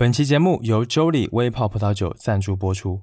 [0.00, 3.00] 本期节目由 Jolly 微泡葡萄酒赞助播出。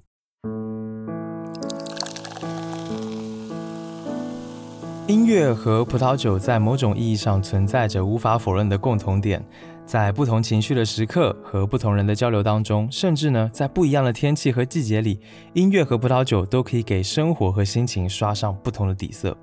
[5.05, 9.45] 音乐和葡萄酒在某种意义上存在着无法否认的共同点，
[9.85, 15.19] 在不同情绪的时刻和不同人的交流当中，甚至呢，在不一样的天气和季节里，
[15.51, 19.35] 音乐和葡萄酒都可以给生活和心情刷上不同的底色。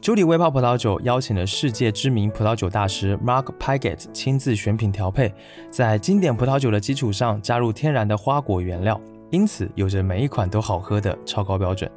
[0.00, 5.30] 朱里微泡葡萄酒邀请了世界知名葡萄酒大师 Mark Pigott 亲自选品调配，
[5.68, 11.90] 在经典葡萄酒的基础上加入天然的花果原料，因此有着每一款都好喝的超高标准。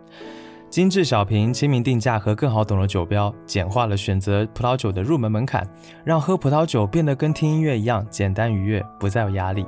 [0.69, 5.65] 精致小瓶、亲民定价和更好懂的酒标，简化了选择葡萄酒的入门门槛，
[6.03, 9.65] 让喝葡萄酒变得跟听音乐一样简单愉悦，不再有压力。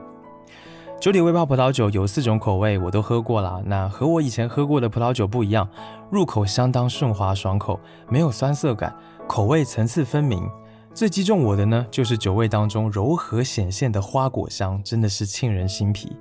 [1.00, 3.62] 酒里微泡葡萄酒有四种口味，我都喝过了。
[3.66, 5.68] 那和我以前喝过的葡萄酒不一样，
[6.10, 8.96] 入口相当顺滑爽口，没有酸涩感，
[9.28, 10.50] 口味层次分明。
[10.96, 16.16] 最击中我的呢，就是酒味当中柔和显现的花果香，真的是沁人心脾。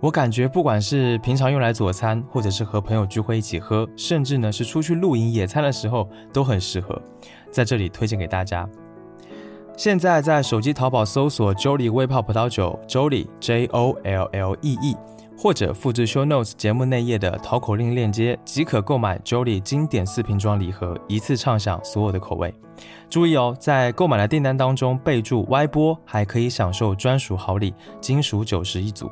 [0.00, 7.00] 我感觉，不管是平常用来佐餐，或者是和朋友聚会一起喝，甚至呢是出去露营野餐的时候，都很适合。
[7.50, 8.68] 在这里推荐给大家。
[9.76, 14.96] 现在在手机淘宝搜索 Jolly 微泡葡萄酒，Jolly J O L L E E，
[15.36, 22.54] 或者复制 Show Notes 节目内页的淘口令链接，即可购买 Jolly 经典四瓶装礼盒，一次畅享所有的口味。
[23.10, 29.10] 注意哦，在购买的订单当中备注 Y 波，还可以享受专属好礼金属酒食一组。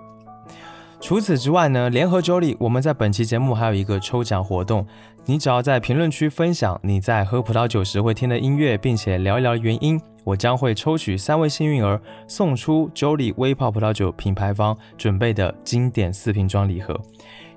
[0.99, 4.87] 除此之外呢，联合 Jolly，我们在本期节目还有一个抽奖活动。
[5.27, 17.01] 你只要在评论区分享你在喝葡萄酒时会听的音乐，并且聊一聊原因，我将会抽取三位幸运儿，送出 Jolly 微泡葡萄酒品牌方准备的经典四瓶装礼盒。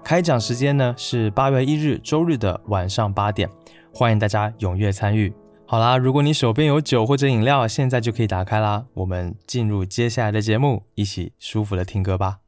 [0.02, 3.50] 开奖时间呢是八月一日周日的晚上八点，
[3.94, 5.34] 欢迎大家踊跃参与。
[5.66, 8.86] 好啦，如果你手边有酒或者饮料，现在就可以打开啦。
[8.94, 12.40] 我们进入接下来的节目，一起舒服的听歌吧。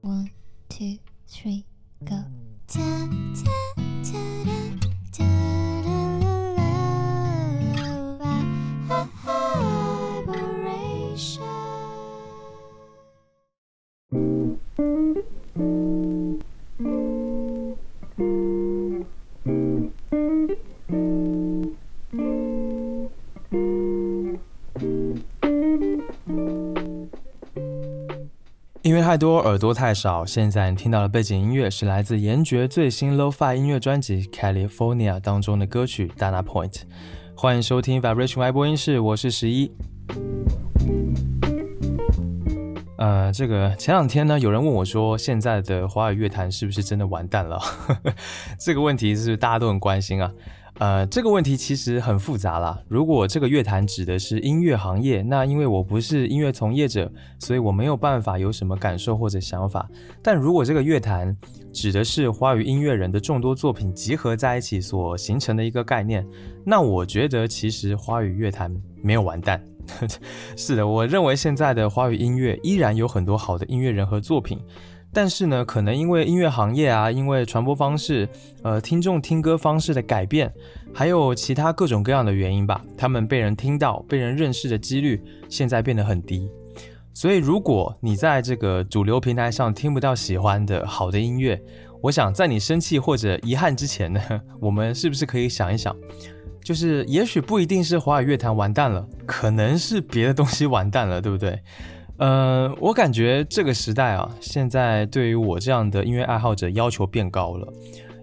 [0.00, 0.30] One,
[0.70, 0.96] two,
[1.28, 1.64] three,
[2.04, 2.24] go.
[2.66, 3.08] Ta,
[3.44, 4.37] ta, ta,
[28.88, 30.24] 音乐太多，耳朵太少。
[30.24, 36.72] 现在你听到的背景音乐是来自严爵最新 Lo-Fi 音乐专辑《California》当中的歌曲《Dana Point》。
[37.34, 39.70] 欢迎收听 Vibration Y 播音室，我是十一。
[42.96, 47.60] 呃，这个前两天呢，有人问我说，现在的华语乐坛是不是真的完蛋了？
[48.58, 50.32] 这个问题是大家都很关心啊。
[50.78, 52.80] 呃，这个问题其实很复杂啦。
[52.86, 59.88] 如果这个乐坛指的是音乐行业，那因为我不是音乐从业者，所以我没有办法有什么感受或者想法。
[60.22, 61.36] 但如果这个乐坛
[61.72, 66.24] 指的是华语音乐人的众多作品集合在一起所形成的一个概念，
[66.64, 68.72] 那我觉得其实华语乐坛
[69.02, 69.60] 没有完蛋。
[70.54, 74.60] 是的，我认为现在的华语音乐依然有很多好的音乐人和作品。
[75.20, 78.28] 但是呢，可能因为音乐行业啊，因为传播方式，
[78.62, 80.48] 呃，听众听歌方式的改变，
[80.94, 86.48] 还有其他各种各样的原因吧，他们被人听到、被人认识的几率现在变得很低。
[87.12, 91.60] 所以，如果你在这个主流平台上听不到喜欢的好的音乐，
[92.00, 94.20] 我想在你生气或者遗憾之前呢，
[94.62, 95.96] 我们是不是可以想一想，
[96.62, 101.60] 就是也许不一定是华语乐坛完蛋了，可能是别的东西完蛋了，对不对？
[102.18, 107.72] 呃，我感觉这个时代啊，现在对于我这样的音乐爱好者要求变高了。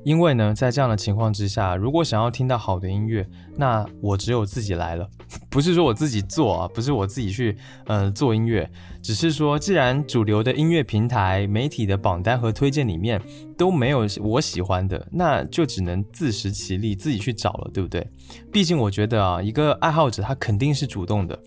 [0.04, 3.26] 因为呢，在这样的情况之下，如果想要听到好的音乐，
[3.58, 5.10] 那我只有自己来了。
[5.50, 8.70] 不是说我自己做啊，不是我自己去呃做音乐，
[9.02, 13.20] 只是说，既然主流的音乐平台、媒体的榜单和推荐里面
[13.58, 18.08] 都没有我喜欢的，那就只能自食其力，自己去找了，对不对？
[18.52, 21.40] 毕竟我觉得啊，一个爱好者他肯定是主动的。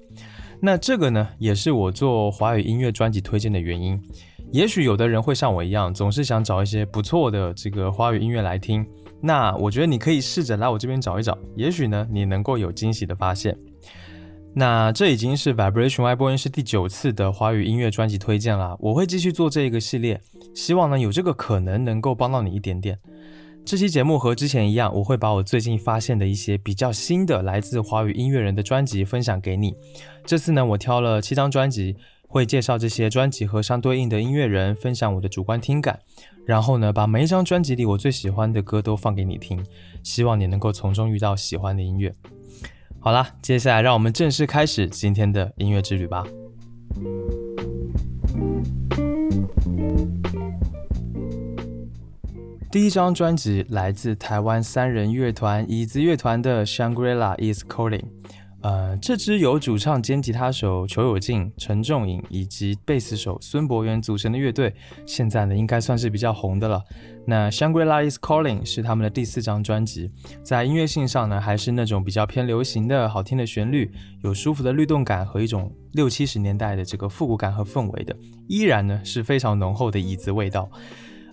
[0.60, 4.00] 那这个呢，也是我做华语音乐专辑推荐的原因。
[4.50, 8.84] 也许有的人会像我一样，总是想找一些不错的这个华语音乐来听。
[9.20, 13.56] 那我觉得你可以试着来我这边找一找，也许呢，你能够有惊喜的发现。
[14.54, 20.20] 那这已经是 Vibration Y 播音是第九次的华语音乐专辑推荐了，我会继续做这一个系列，
[20.54, 22.98] 希望呢有这个可能能够帮到你一点点。
[23.68, 29.74] 这期节目和之前一样，我会把我最近发现的一些比较新的来自华语音乐人的专辑分享给你。
[30.24, 31.94] 这次呢，我挑了七张专辑，
[32.26, 35.98] 会介绍这些专辑和相对应的音乐人，分享我的主观听感。
[36.46, 39.62] 然后呢，把每一张专辑里我最喜欢的歌都放给你听，
[40.02, 42.14] 希望你能够从中遇到喜欢的音乐。
[43.00, 46.24] 好啦，接下来让我们正式开始今天的音乐之旅吧。
[52.70, 58.00] 第一张专辑来自台湾三人乐团椅子乐团的《Shangri-La Is Calling》。
[58.60, 64.74] 呃，这支由主唱兼吉他手裘有静、陈仲颖以及贝斯手孙博元组成的乐队，
[65.06, 66.82] 现在呢应该算是比较红的了。
[67.26, 70.10] 那《Shangri-La Is Calling》是他们的第四张专辑，
[70.42, 73.90] 在音乐性上呢，还是那种比较偏流行的好听的旋律，
[74.22, 78.14] 有舒服的律动感和一种六七十年代的这个复古感和氛围的，
[78.46, 80.70] 依然呢是非常浓厚的椅子味道。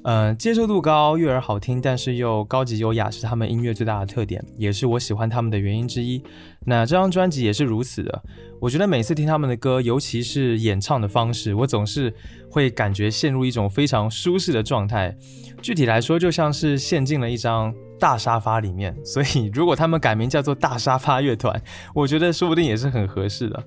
[0.06, 6.22] 呃，接受度高，悦耳好听，但是又高级优雅，是他们音乐最大的特点，也是我喜欢他们的原因之一。
[6.63, 8.22] 那这张专辑也是如此的。
[8.62, 12.13] 我觉得每次听他们的歌，尤其是演唱的方式，我总是
[12.52, 15.18] 会感觉陷入一种非常舒适的状态。
[15.60, 18.96] 具体来说，就像是陷进了一张大沙发里面。
[19.04, 21.60] 所以，如果他们改名叫做大沙发乐团，
[21.96, 23.63] 我觉得说不定也是很合适的。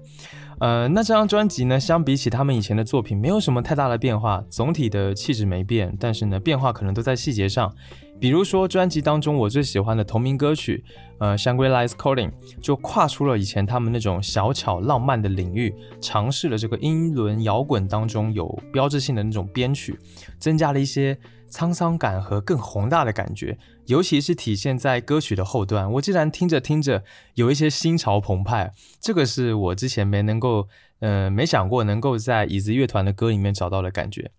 [0.60, 7.72] 呃，那这张专辑呢，相比起他们以前的作品，没有什么太大的变化，总体的气质没变，但是呢，变化可能都在细节上。
[8.20, 10.82] 比如说，专辑当中我最喜欢的同名歌曲，
[11.18, 19.96] 呃，《Shangri-La Is Calling》，就跨出了以前他们那种小巧浪漫的领域，尝试了这个英伦摇滚当中有标志性的那种编曲，
[20.38, 21.16] 增加了一些。
[21.50, 25.90] 沧桑感和更宏大的感觉，尤其是体现在歌曲的后段。
[25.92, 27.04] 我竟然听着听着
[27.34, 30.68] 有一些心潮澎湃，这个是我之前没能够，
[31.00, 34.30] 呃，没想过能够在椅子乐团的歌里面找到的感觉。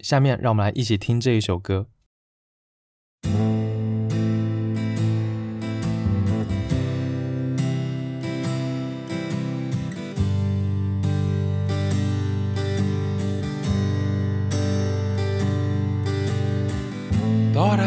[0.00, 1.86] 下面让我们来一起听这一首歌。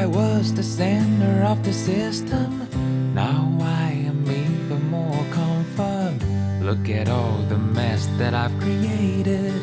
[0.09, 2.67] Was the center of the system.
[3.13, 6.23] Now I am even more confirmed.
[6.61, 9.53] Look at all the mess that I've created.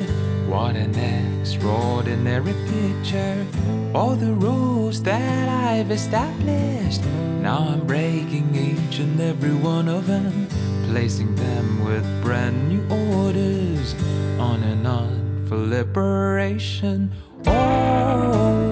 [0.49, 3.47] What an extraordinary picture.
[3.95, 7.05] All the rules that I've established.
[7.41, 10.49] Now I'm breaking each and every one of them.
[10.91, 12.83] Placing them with brand new
[13.23, 13.95] orders.
[14.39, 17.13] On and on for liberation.
[17.47, 18.66] Oh,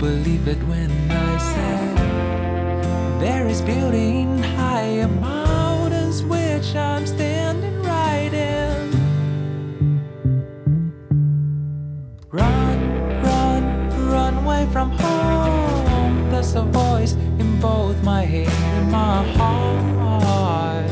[0.00, 8.32] believe it when I say there is beauty in higher mountains which I'm standing right
[8.32, 8.90] in.
[12.30, 12.78] Run,
[13.22, 13.62] run,
[14.08, 16.30] run away from home.
[16.30, 20.90] There's a voice in both my head and my heart.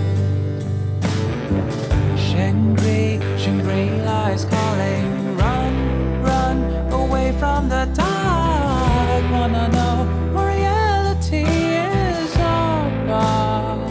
[2.18, 5.36] Shangri, Shangri-La is calling.
[5.38, 8.67] Run, run away from the dark
[9.30, 9.96] wanna know
[10.32, 13.88] what reality is all about.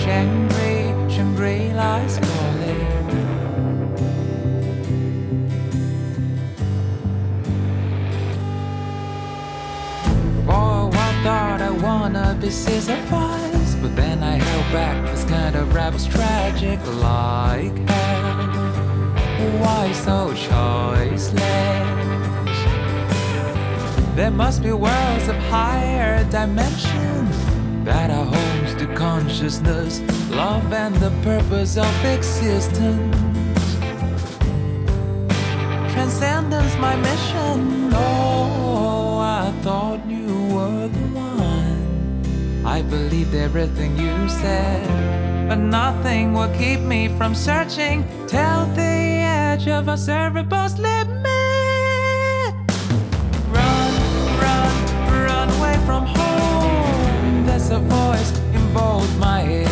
[0.00, 2.86] Shangri, Shangri-La's calling.
[10.46, 14.96] For while thought I wanna be Sisyphus, but then I held back.
[15.10, 18.70] This kind of was tragic like hell.
[19.60, 22.09] Why so choiceless?
[24.16, 27.30] There must be worlds of higher dimension
[27.84, 33.16] that are homes to consciousness, love, and the purpose of existence.
[35.92, 37.90] Transcendence, my mission.
[37.94, 42.62] Oh, I thought you were the one.
[42.66, 49.68] I believed everything you said, but nothing will keep me from searching till the edge
[49.68, 51.09] of a cerebral's limit.
[58.72, 59.69] both my head.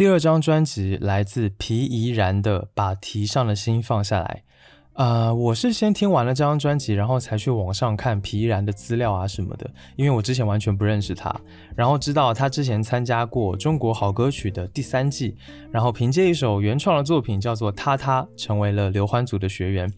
[0.00, 4.44] 第二张专辑来自皮怡然的《把提上的心放下来》。
[4.94, 11.38] 呃，我是先听完了这张专辑，然后才去网上看皮怡然的资料啊什么的，因为我之前完全不认识他，
[11.76, 15.36] 然后知道他之前参加过《中国好歌曲》的第三季，
[15.70, 19.92] 然后凭借一首原创的作品叫做《他他》，成为了刘欢组的学员。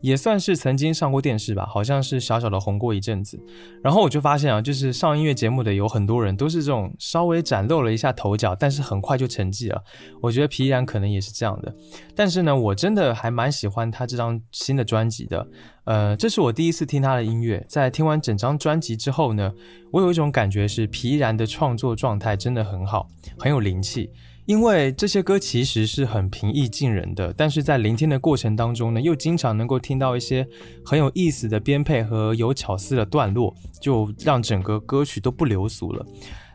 [0.00, 3.38] 也算是曾经上过电视吧，好像是小小的红过一阵子。
[3.82, 9.82] 然后我就发现啊，就是上音乐节目的有很多人都是这种稍微展露了一下头角，但是很快就沉寂了。
[10.22, 11.74] 我觉得皮然可能也是这样的。
[12.14, 15.46] 但是呢，我真的还蛮喜欢他这张新的专辑的。
[15.84, 19.52] 呃，这是我第一次听他的音乐，在听完整张专辑之后呢，
[19.92, 24.10] 我有一种感觉是皮然的创作状态真的很好，很有灵气。
[24.46, 30.46] 因为这些歌其实是很平易近人的，但是在聆听的过程当中呢，又经常能够听到一些
[30.84, 36.06] 很有意思的编配和有巧思的段落，就让整个歌曲都不流俗了。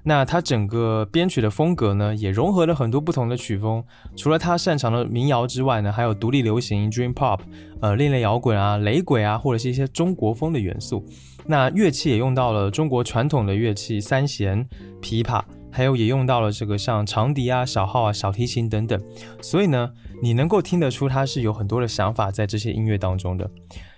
[0.04, 3.84] 那他整个编曲的风格呢，也融合了很多不同的曲风，
[4.16, 7.42] 除了他擅长的民谣之外呢，还有独立流行、Dream Pop、
[7.82, 11.06] 呃另类摇滚啊、雷鬼啊，或者是一些中国风的元素。
[11.46, 14.66] 那乐器也用到了中国传统的乐器三弦、
[15.02, 15.44] 琵琶。
[15.72, 19.02] 还有也用到了这个像长笛啊、小号啊、小提琴等等，
[19.42, 23.50] 所以呢，你能够听得出他是有很多的想法在这些音乐当中的。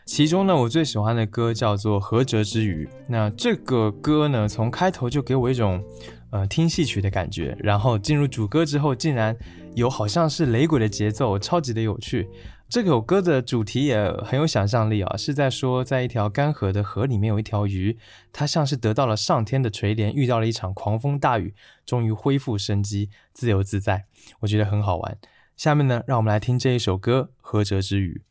[0.06, 2.86] 其中呢，我最喜欢的歌叫做《何哲之鱼》。
[3.08, 5.82] 那这个歌呢，从开头就给我一种
[6.30, 9.34] 呃听戏曲的感觉，然后进入主歌之后，竟然
[9.76, 12.28] 有好像是雷鬼的节奏，超级的有趣。
[12.74, 18.00] 这首歌的主题也很有想象力啊，是在说，在一条干涸的河里面有一条鱼，
[18.32, 21.54] 它像是得到了上天的垂怜，遇到了一场狂风大雨，
[21.86, 24.06] 终于恢复生机，自由自在。
[24.40, 25.20] 我觉得很好玩。
[25.56, 28.24] 下面呢，让我们来听这一首歌《何哲之语》。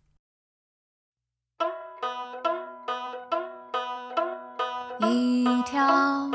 [5.09, 6.29] 一条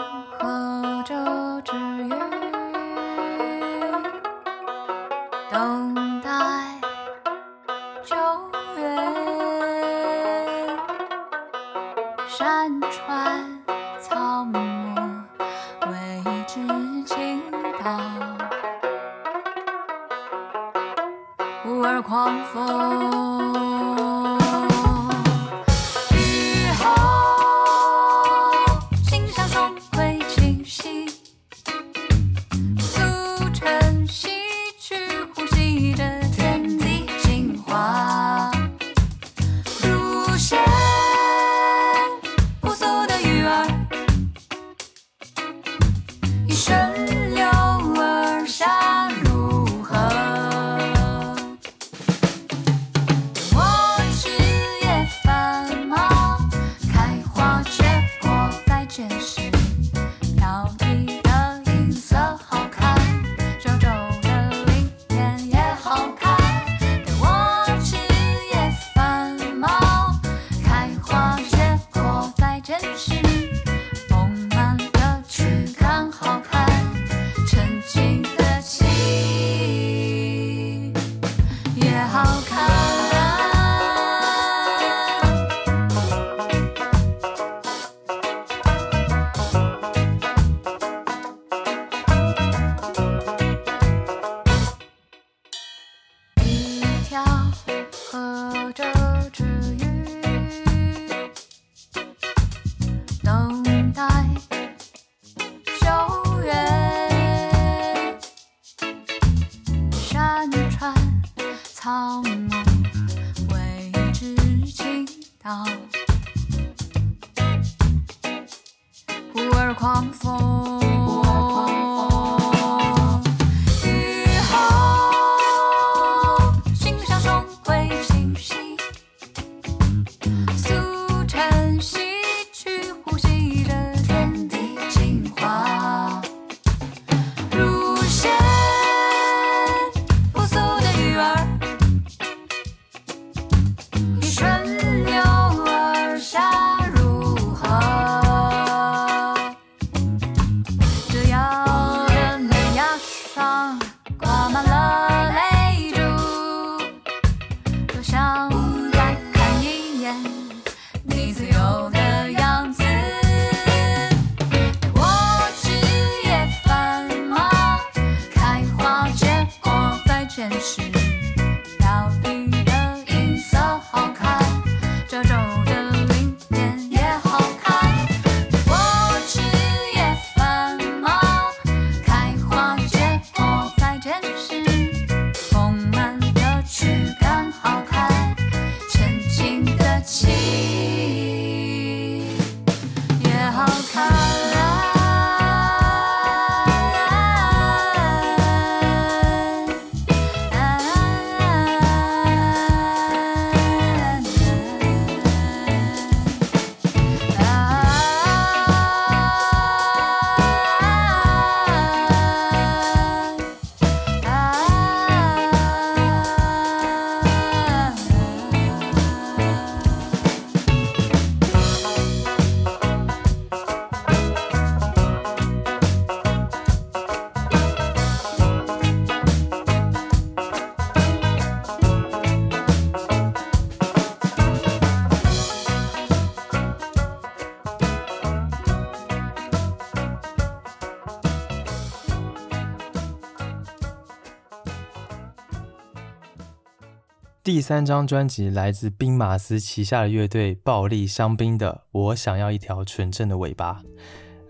[247.58, 253.74] 第三张专辑来自兵马司旗下的乐队暴力香槟的《我想要一条纯正的尾巴》。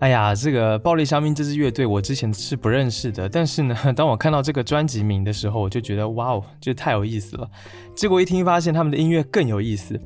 [0.00, 7.48] 哎呀，这个暴力香槟这支乐队我之前是不认识的，但是呢， 当我看到这个专辑名的时候，我就觉得哇哦，这太有意思了。
[7.96, 9.98] 结果一听发现他们的音乐更有意思，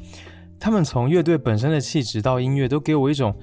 [0.60, 3.34] 他们从乐队本身的气质到音乐都给我一种。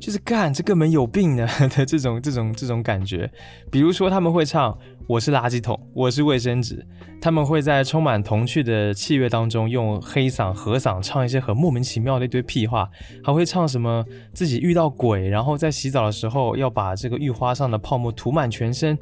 [0.00, 3.30] 就是干这根本有病的 的这种这种这种感觉，
[3.70, 6.84] 比如说他们会唱“我是垃圾桶，我是卫生纸”，
[7.20, 12.88] 他们会在充满童趣的器乐当中用黑嗓和嗓唱一些很莫名其妙的一堆屁话，
[13.22, 18.98] 还会唱什么自己遇到鬼，然后在洗澡的时候要把这个浴花上的泡沫涂满全身，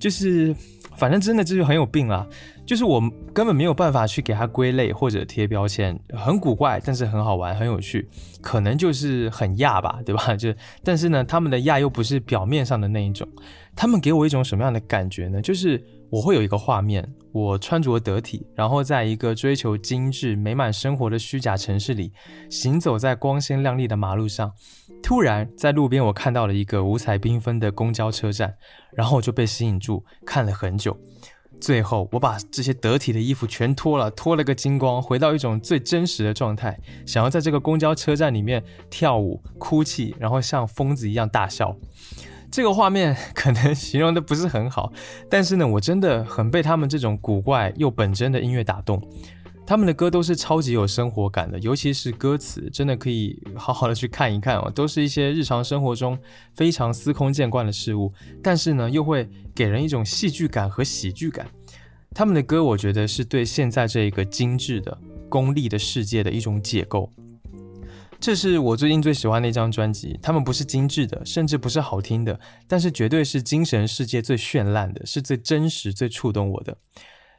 [0.00, 0.54] 就是
[0.96, 2.26] 反正真的就是很有病啊。
[2.70, 3.02] 就是我
[3.34, 8.08] 根本没有办法去给它归类或者贴标签，很古怪，但是很好玩，很有趣，
[8.40, 10.34] 可能就是很亚吧，对吧？
[10.38, 10.54] 就
[10.84, 13.26] 但是呢，他们的亚又不是表面上的那一种，
[13.74, 15.42] 他们给我一种什么样的感觉呢？
[15.42, 22.12] 就是我会有一个画面，我穿着得体，然后在一个追求精致、美满生活的虚假城市里，
[22.48, 24.52] 行走在光鲜亮丽的马路上，
[25.02, 28.54] 突然在路边我看到了一个五彩缤纷的公交车站，
[28.92, 30.96] 然后我就被吸引住，看了很久。
[31.60, 41.76] 最后，我把这些得体的衣服全脱了，脱了个精光，回到一种最真实的状态，想要在这个公交车站里面跳舞、哭泣，然后像疯子一样大笑。
[42.50, 44.92] 这个画面可能形容的不是很好，
[45.28, 49.00] 但是呢，我真的很被他们这种古怪又本真的音乐打动。
[49.70, 54.68] 他们的歌都是超级有生活感的，尤其是歌词，真的可以好好的去看一看哦。
[54.68, 56.18] 都是一些日常生活中
[56.56, 61.46] 非常司空见惯的事物，但是呢，又会给人一种戏剧感和喜剧感。
[62.12, 67.08] 他们的歌，我觉得是对现在这一个精致的、功利的世界的一种解构。
[68.18, 70.18] 这是我最近最喜欢的一张专辑。
[70.20, 76.76] 他们不是精致的，甚至不是好听的，但是绝对是精神世界最绚烂的，是最真实、最触动我的。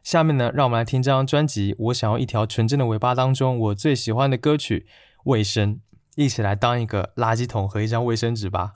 [0.03, 4.87] 下面呢，让我们来听这张专辑《我想要一条纯真的尾巴》当中我最喜欢的歌曲
[5.25, 5.75] 《卫生》，
[6.15, 8.75] 一起来当一个垃圾桶和一张卫生纸吧。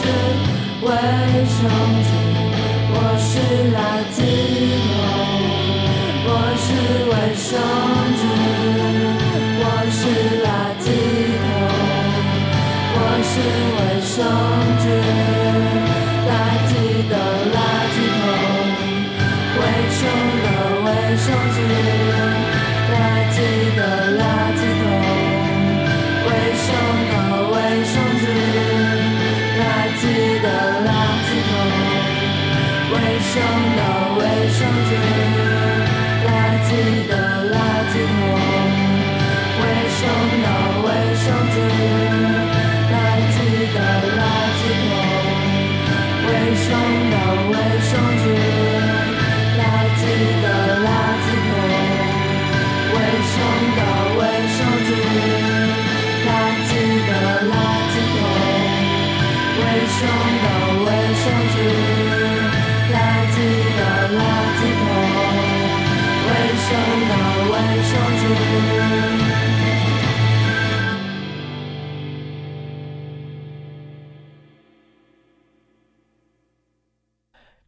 [0.00, 0.06] 是
[0.80, 0.88] 卫
[1.44, 1.60] 生
[2.06, 2.08] 纸，
[2.92, 3.30] 我是
[3.76, 3.78] 垃
[4.16, 4.18] 圾
[4.96, 4.98] 桶，
[6.24, 6.66] 我是
[7.10, 7.48] 卫生
[8.16, 8.22] 纸，
[9.60, 10.00] 我是
[10.40, 10.48] 垃
[10.80, 10.84] 圾
[11.44, 11.68] 桶，
[12.96, 13.32] 我是
[13.76, 14.16] 卫生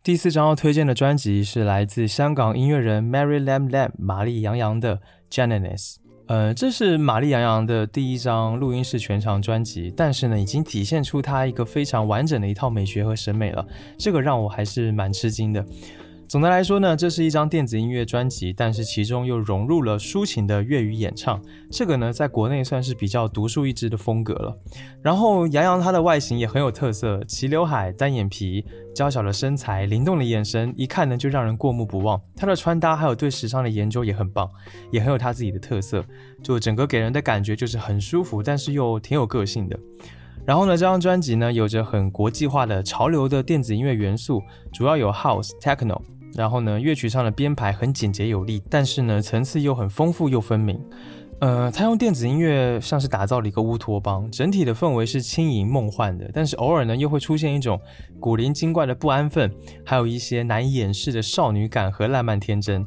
[0.04, 4.96] 第四张要推荐的专辑是来自香港音乐人 Mary Lam Lam 玛丽杨洋的
[5.30, 5.94] 《Genesis》。
[6.26, 13.64] 呃，这是玛丽杨洋的第一张录音室全长专辑，但是呢，已经体现出她一个非常完整的一套美学和审美了，
[13.96, 15.64] 这个让我还是蛮吃惊的。
[16.33, 21.38] 总的来说呢，这是一张电子音乐专辑，但是其中又融入了抒情的粤语演唱，
[21.71, 24.59] 这个呢，在国内算是比较独树一帜的风格了。
[25.03, 28.64] 然后杨洋他的外形也很有特色，齐刘海、单眼皮、
[28.95, 32.18] 娇小的身材、灵动的眼神，一看呢就让人过目不忘。
[32.35, 34.49] 他的穿搭还有对时尚的研究也很棒，
[34.90, 36.03] 也很有他自己的特色，
[36.42, 39.79] 就整个给人的感觉就是很舒服，但是又挺有个性的。
[40.47, 44.42] 然后呢，这张专辑呢有着很国际化的潮流的电子音乐元素，
[44.73, 46.01] 主要有 House、Techno。
[46.35, 50.81] 然后呢，乐曲上的编排很简洁有力，但是呢，层次又很丰富又分明。
[51.40, 57.81] 呃，他用电子音乐像是打造了一个乌托邦，整体的氛围是轻盈梦幻的，但是偶尔呢，又会出现一种
[58.21, 59.53] 古灵精怪的不安分，
[59.85, 62.87] 还有一些难以掩饰的少女感和烂漫天真。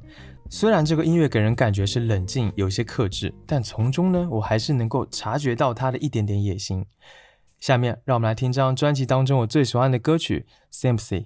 [0.50, 6.86] 虽然这个音乐给人感觉是冷静，有些克制，但从中呢，我还是能够察觉到他的一点点野心。
[7.60, 11.22] 下面让我们来听这张专辑当中我最喜欢的歌曲《Sympathy》。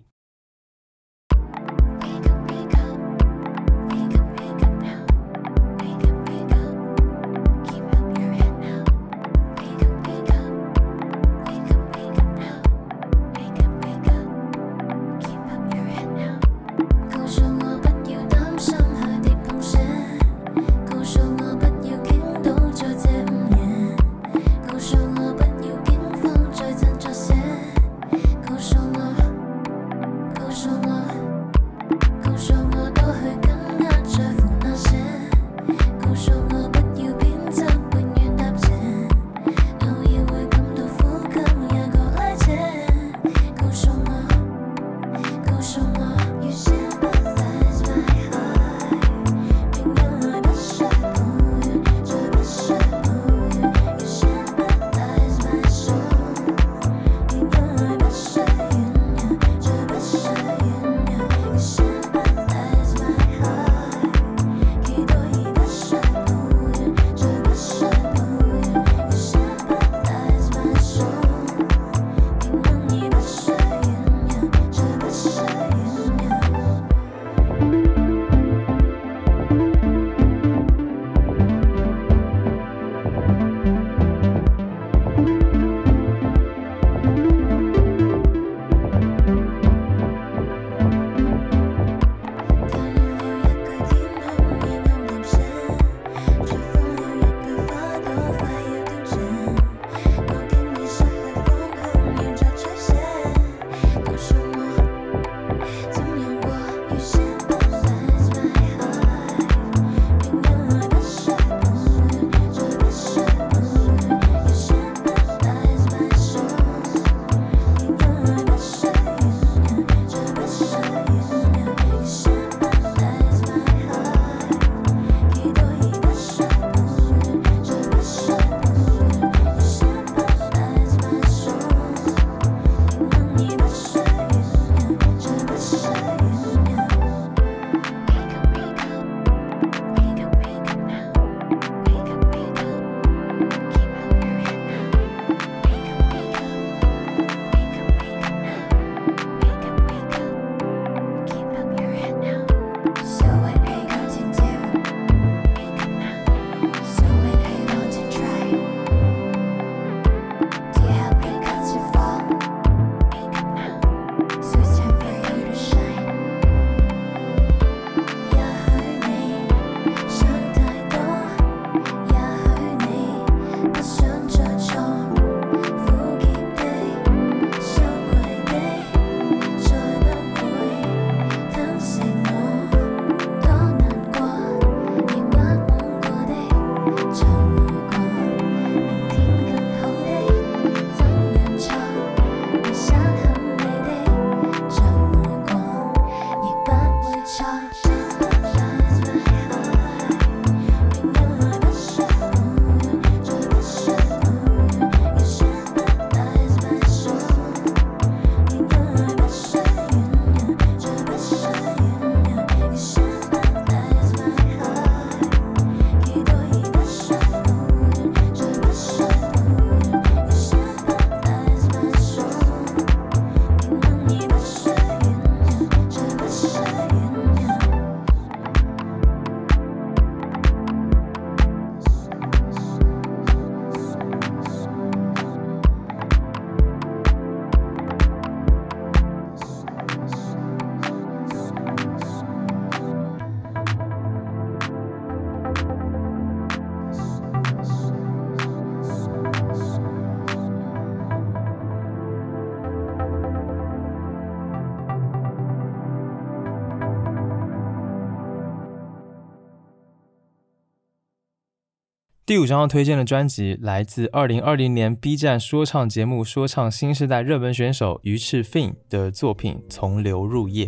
[262.29, 270.65] 第五张要推荐的专辑来自二零二零年 B 站说唱节目《说唱新时代》热门选手鱼翅 Fin 的作品《从流入夜》。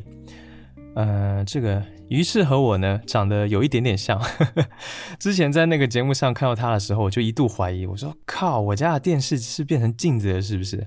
[0.94, 4.22] 呃，这个鱼翅和我呢长得有一点点像。
[5.18, 10.86] 之前在那个节目上看到他的时候，我就一度怀疑，我说靠，我家的电视是变成镜子了是不是？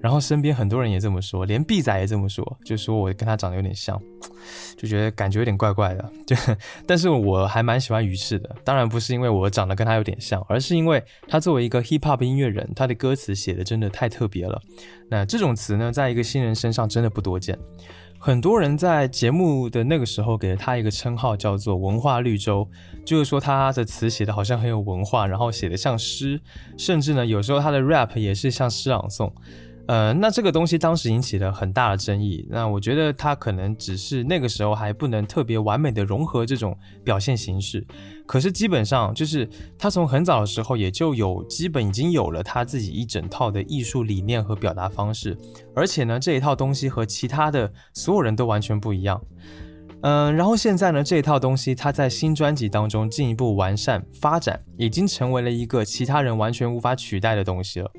[0.00, 3.98] 然后身边很多人也这么说，连 B 仔也这么说，就说我跟他长得有点像，
[4.76, 6.12] 就觉得感觉有点怪怪的。
[6.26, 6.36] 就，
[6.86, 14.60] 但是我还蛮喜欢鱼翅的，当然不是因为我长得跟他有点像，而是因为他作为一个 hip hop 音乐人，他的歌词写的真的太特别了。
[15.08, 17.58] 那这种词呢，在一个新人身上真的不多见。
[18.18, 22.68] 很多人在节目的那个时候给了他一个称号，叫做“文化绿洲”，
[23.04, 26.40] 就是说他的词写的好像很有文化，然后写的像诗，
[26.76, 29.30] 甚至呢有时候他的 rap 也是像诗朗诵。
[29.88, 32.44] 呃，那这个东西当时引起了很大的争议。
[32.50, 37.86] 那我觉得他可能只是那个时候还不能特别完美的融合这种表现形式，
[38.26, 45.38] 可是基本上就是他从很早的时候也就有基本已经有了他自己一整套的艺术理念和表达方式，
[45.74, 49.22] 而且呢这一套东西和其他的所有人都完全不一样。
[50.02, 57.90] 嗯，然后现在呢这一套东西他在新专辑当中进一步完善发展，已经成为了一个其他人完全无法取代的东西了。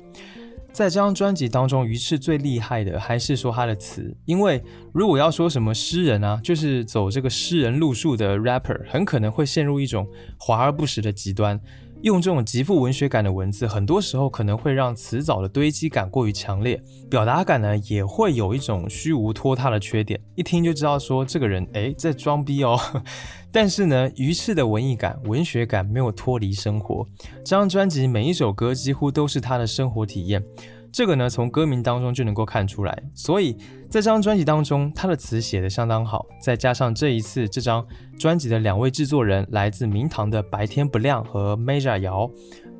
[0.78, 4.62] 在这张专辑当中，鱼翅最厉害的还是说他的词，因为
[4.92, 10.06] 如果要说什么诗人啊，就是走这个诗人路数的 rapper，很可能会陷入一种
[10.38, 11.60] 华而不实的极端，
[12.02, 16.80] 用这种极富文学感的文字，很多时候可能会让词藻的堆积感过于强烈，
[17.10, 22.78] 表达感呢也会有一种虚无拖沓的缺点，一听就知道说这个人诶在装逼哦。
[23.50, 27.04] 但是呢，鱼翅的文艺感、文学感没有脱离生活。
[27.38, 30.44] 这张专辑每一首歌几乎都是他的生活体验，
[30.92, 33.02] 这个呢从歌名当中就能够看出来。
[33.14, 33.54] 所以
[33.88, 37.84] 在这张专辑当中，他的词写得相当好，再加上这一次这张
[38.18, 42.30] 专辑的两位制作人来自明堂的白天不亮和 Major 姚，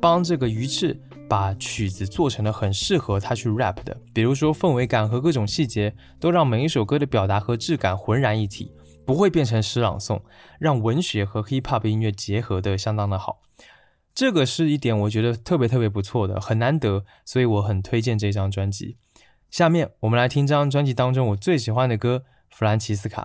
[0.00, 8.72] 帮这个鱼翅把曲子做成了很适合他去 rap 的，比如说氛围感和各种细节，都让每一首歌的表达和质感浑然一体。
[9.06, 10.20] 不会变成诗朗诵，
[10.58, 13.40] 让文学和 hip hop 音乐结合的相当的好，
[14.14, 18.98] 这个是一点我觉得特别特别不错的，很难得，所以我很推荐这张专辑。
[19.50, 22.24] 下面我们来听这张专辑当中我最喜欢的歌
[22.54, 23.22] 《弗兰奇斯卡》。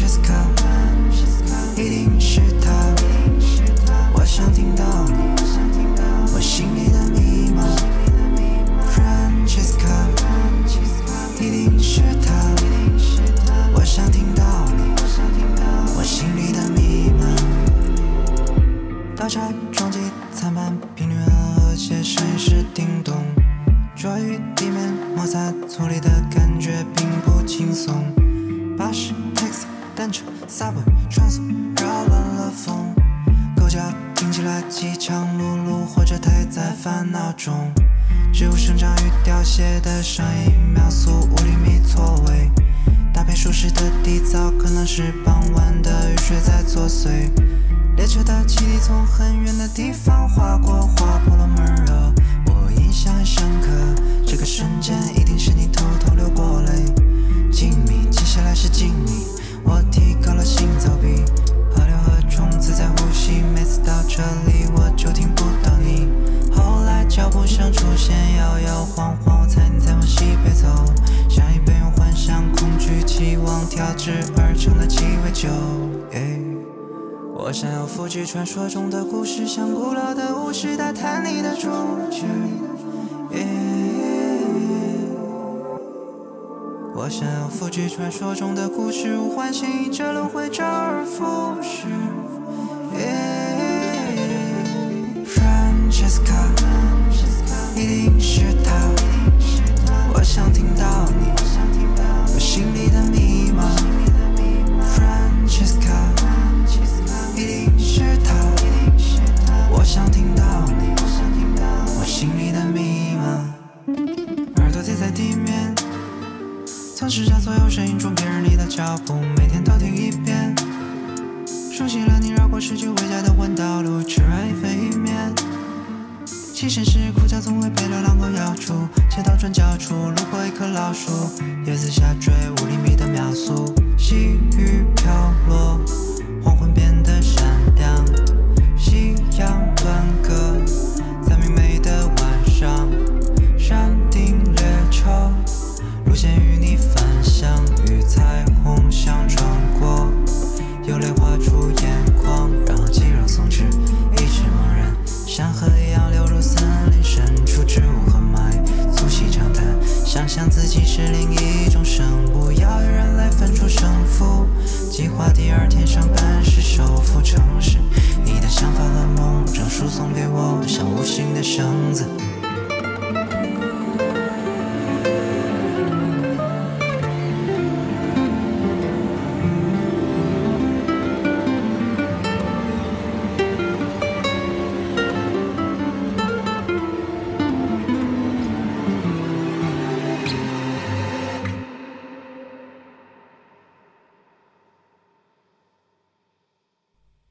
[0.00, 0.46] Francesca，
[1.76, 2.19] 一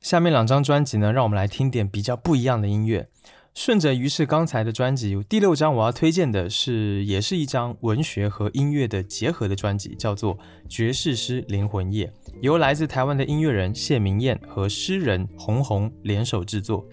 [0.09, 3.07] 下面两张专辑呢，让我们来听点比较不一样的音乐。
[3.53, 10.35] 顺着于是刚才的专辑，第六张我要推荐的是，也是一张文学和音乐的结合的专辑，叫做
[10.67, 12.07] 《爵士诗灵魂夜》，
[12.41, 16.83] 由来自台湾的音乐人谢明燕和诗人红红联手制作。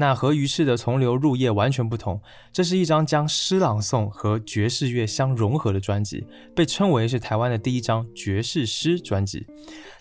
[0.00, 2.20] 那和于是的从流入夜完全不同，
[2.52, 9.44] 这是一张将诗朗诵和爵士乐相融合的专辑，被称为是台湾的第一张爵士诗专辑。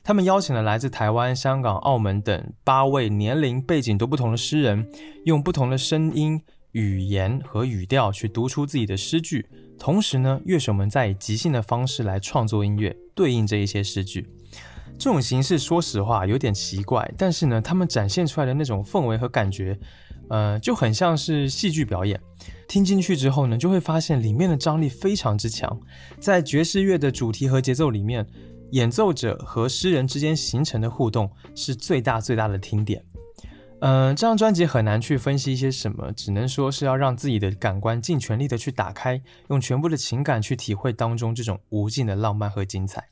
[0.03, 4.88] 他们邀请了来自台湾、香港、澳门等八位年龄背景都不同的诗人，
[5.26, 6.39] 用不同的声音、
[6.74, 9.47] 语言和语调去读出自己的诗句。
[9.80, 14.30] 同时呢，乐手们在以即兴的方式来创作音乐，对应这一些诗句。
[15.00, 19.78] 这种形式说实话有点奇怪，但是呢，他们展现出来的那种氛围和感觉，
[20.30, 22.20] 呃，就很像是戏剧表演。
[22.68, 25.80] 听进去之后呢，就会发现里面的张力非常之强。
[26.20, 28.26] 在爵士乐的主题和节奏里面，
[28.72, 33.04] 演奏者和诗人之间形成的互动是最大最大的听点。
[33.82, 43.10] 嗯、这张专辑很难去分析一些什么，只能说是要让自己的感官尽全力的去打开，用全部的情感去体会当中这种无尽的浪漫和精彩。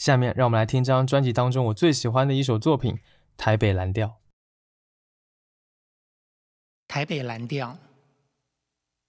[0.00, 2.94] 下面让我们来听这张专辑当中我最喜欢的一首作品
[3.36, 4.08] 《台北蓝调》。
[6.88, 7.76] 台北蓝调，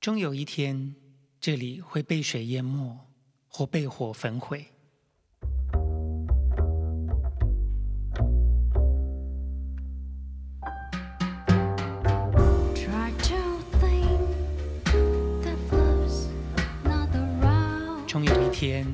[0.01, 0.93] 终有一天，
[1.39, 3.07] 这里会被水淹没，
[3.47, 4.67] 或被火焚毁。
[12.75, 14.19] Try to think
[15.41, 16.27] that flows
[16.83, 18.05] not around.
[18.07, 18.85] 终有一天，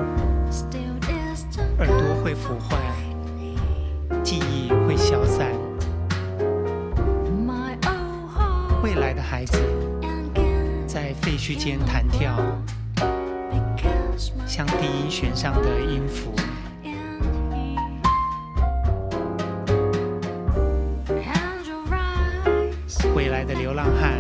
[2.27, 2.77] 会腐坏
[4.21, 5.49] 记忆会消散。
[8.83, 9.57] 未来的孩子
[10.85, 12.35] 在废墟间弹跳
[14.45, 16.35] 像低音弦上的音符。
[23.15, 24.19] 未来的流浪汉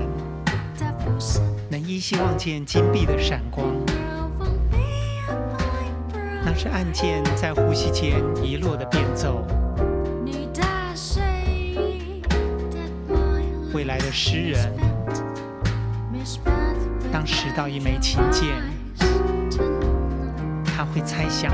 [1.69, 3.75] 能依稀望见金币的闪光
[6.59, 9.45] 是按键在呼吸间遗落的变奏。
[13.75, 14.73] 未来的诗人，
[17.13, 18.55] 当拾到一枚琴键，
[20.65, 21.51] 他会猜想：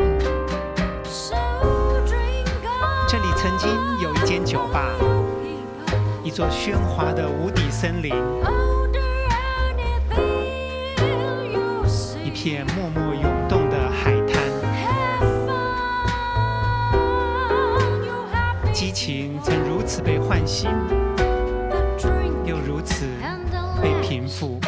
[3.06, 3.70] 这里曾经
[4.01, 4.86] 有一间酒吧，
[6.24, 8.16] 一座喧哗的无底森林，
[12.24, 13.43] 一片默默涌。
[18.94, 20.70] 情曾如此被唤醒，
[22.46, 23.08] 又如此
[23.82, 24.60] 被平复，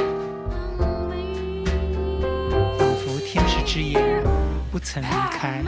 [2.76, 4.02] 仿佛天使之眼
[4.72, 5.64] 不曾离开。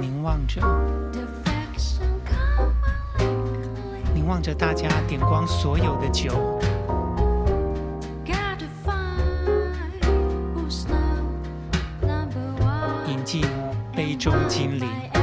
[0.00, 0.62] 凝望着
[4.14, 6.60] 凝望着大家点光所有的酒。
[13.24, 13.63] To
[13.94, 15.13] 杯中精灵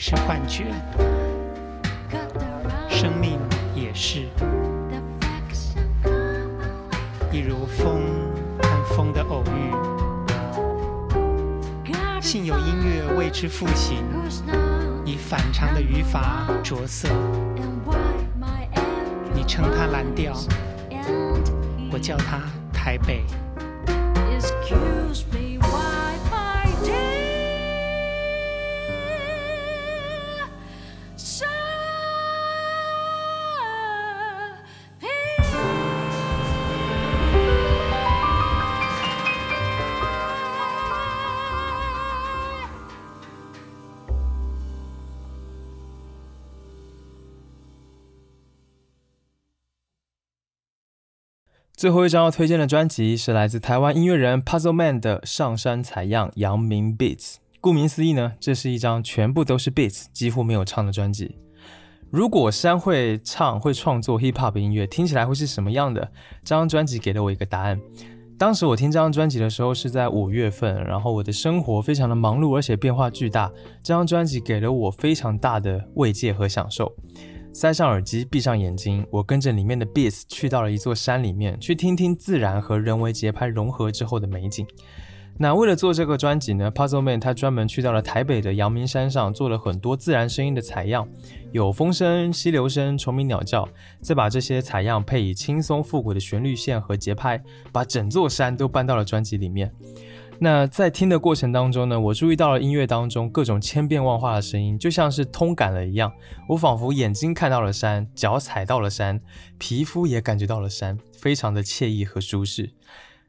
[0.00, 0.66] 是幻觉，
[2.88, 3.36] 生命
[3.74, 4.28] 也是，
[7.32, 8.00] 一如风
[8.62, 9.74] 和风的偶遇。
[12.20, 14.04] 幸有音乐为之复形，
[15.04, 17.08] 以反常的语法着色。
[19.34, 20.32] 你称它蓝调，
[21.90, 22.40] 我叫它
[22.72, 23.24] 台北。
[51.78, 57.36] 最后一张要推荐的专辑是来自台湾音乐人 Puzzle Man 的《上山采样》阳明 Beats。
[57.60, 61.36] 顾名思义呢，这是一张全部都是 beats，几乎没有唱的专辑。
[62.10, 66.00] 如果山会唱会创作 hip hop 音乐，听起来会是什么样的？
[66.42, 67.80] 这张专辑给了我一个答案。
[68.36, 73.52] 当时我听这张专辑的时候是在五月份，然后我的生活非常的忙碌，而且变化巨大。
[73.84, 76.92] 这张专辑给了我非常大的慰藉和享受。
[77.52, 84.66] 塞上耳机，闭上眼睛，我跟着里面的 beats 去到了一座山里面，去听听自然和人为节拍融合之后的美景。
[85.40, 91.08] 那为了做这个专辑呢，Puzzle Man 他专门去到了台北的阳明山上，做了很多自然声音的采样，
[91.52, 93.68] 有风声、溪流声、虫鸣鸟叫，
[94.02, 97.40] 再把这些采样配以轻松复古的旋律线和节拍，
[97.72, 99.72] 把整座山都搬到了专辑里面。
[100.40, 106.12] 那在听的过程当中呢，我注意到了音乐当中各种千变万化的声音，就像是通感了一样。
[106.48, 109.20] 我仿佛眼睛看到了山，脚踩到了山，
[109.58, 112.72] 皮肤也感觉到了山，非常的惬意和舒适。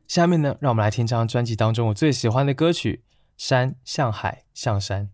[0.07, 3.03] 下面呢，让我们来听这张专辑当中我最喜欢的歌曲
[3.37, 5.05] 《山像海向山》。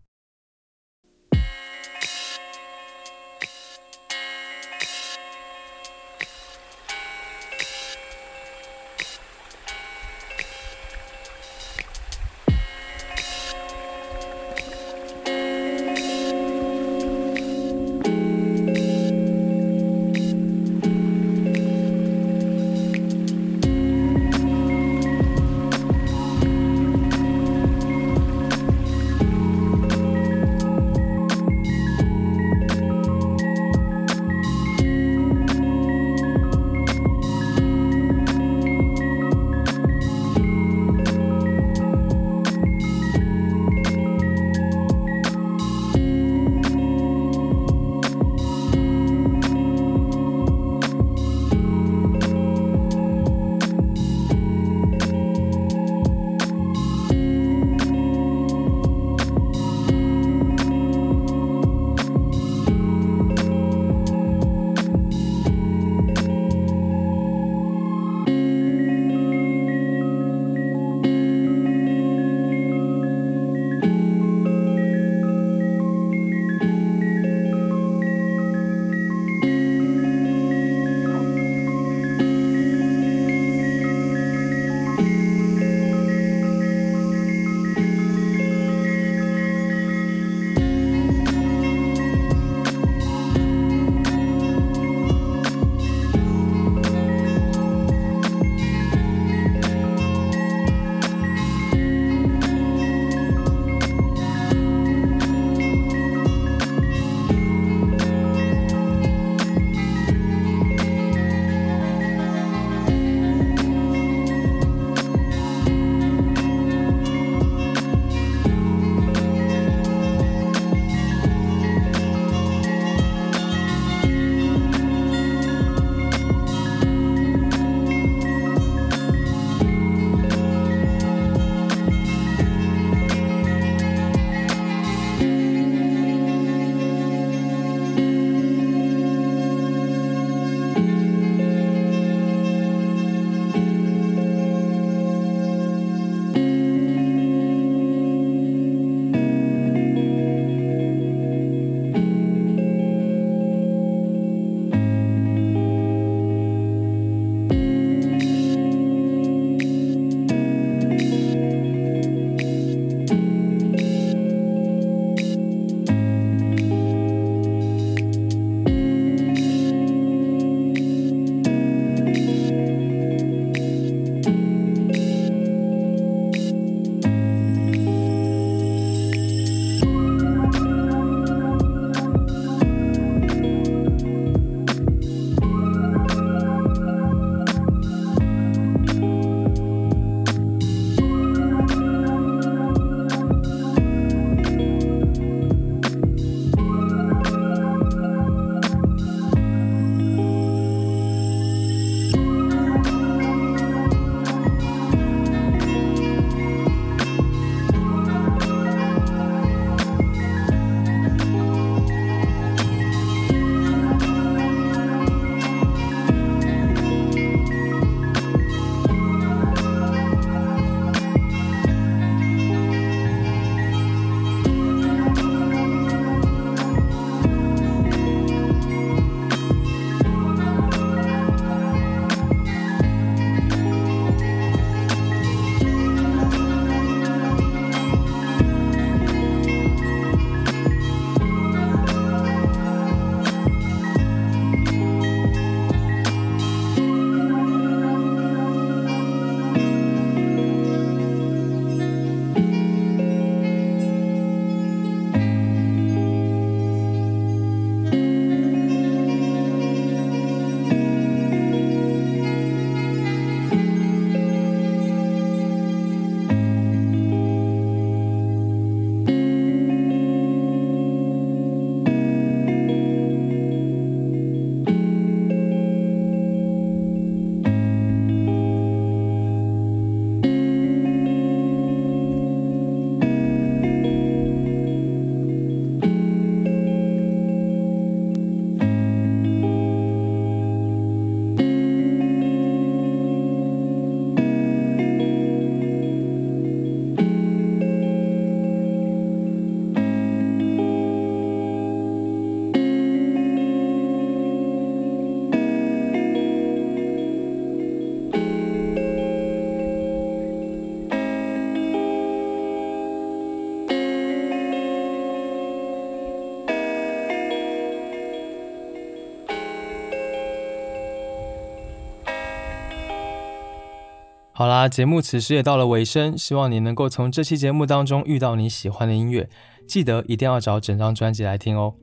[324.46, 329.28] 好啦，节目此时也到了尾声，希望你能够从这期节目当中遇到你喜欢的音乐，
[329.68, 331.74] 记得一定要找整张专辑来听哦。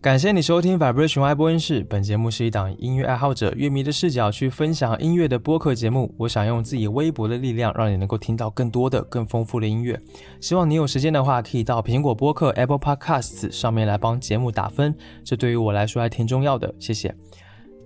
[0.00, 6.14] 感谢你收听 Vibration Y 播音室，本节目是一档音乐爱好者、乐迷的视角去分享音乐的播客节目。
[6.20, 10.00] 我想用自己微薄的力量，让你能够听到更多的、更丰富的音乐。
[10.40, 16.74] 希望你有时间的话，可以到苹果播客 Apple Podcasts 上面来帮节目打分，这对于我来说还挺重要的。
[16.80, 17.14] 谢谢。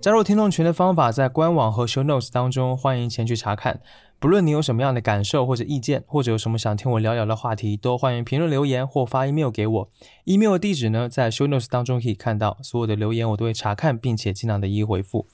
[0.01, 3.81] 加入听众群的方法在官网和 Show Notes 当中，欢迎前去查看。
[4.17, 9.89] 不论你有什么样的感受或者意见，或者有什么想听我聊聊的话题，都欢迎评论留言或发 email 给我。
[10.23, 12.57] email 地址呢，在 Show Notes 当中可以看到。
[12.61, 15.25] 所有的留言我都会查看，并且尽量的一一回复。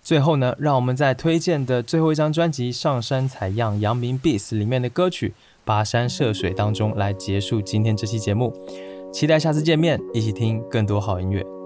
[0.00, 5.34] 最后呢，让我们在推荐的最后一张专辑《上山采样》阳明 Beats 里面的歌曲
[5.70, 8.54] 《跋山涉水》当中来结束今天这期节目。
[9.12, 11.57] 期待下次见面，一起听更多好音乐。